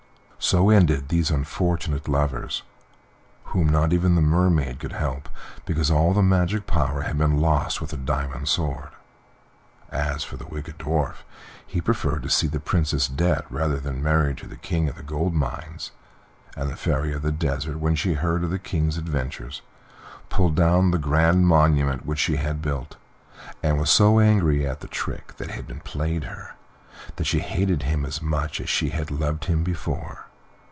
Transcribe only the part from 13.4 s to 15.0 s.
rather than married to the King of